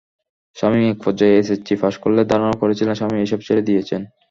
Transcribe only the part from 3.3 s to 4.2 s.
ছেড়ে দিয়েছেন।